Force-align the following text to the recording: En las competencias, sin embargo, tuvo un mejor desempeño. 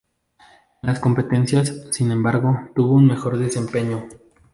En 0.81 0.89
las 0.89 0.99
competencias, 0.99 1.85
sin 1.91 2.09
embargo, 2.09 2.71
tuvo 2.75 2.93
un 2.95 3.05
mejor 3.05 3.37
desempeño. 3.37 4.09